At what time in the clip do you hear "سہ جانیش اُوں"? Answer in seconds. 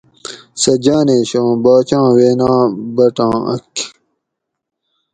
0.61-1.53